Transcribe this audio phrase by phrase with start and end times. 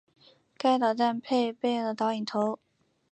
[0.57, 2.57] 该导弹配备了导引头。